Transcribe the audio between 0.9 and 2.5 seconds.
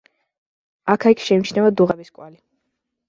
აქა-იქ შეიმჩნევა დუღაბის კვალი.